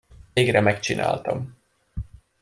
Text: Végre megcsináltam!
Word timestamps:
Végre 0.33 0.59
megcsináltam! 0.61 1.57